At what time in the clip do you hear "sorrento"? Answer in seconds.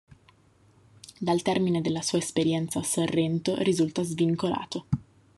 2.83-3.53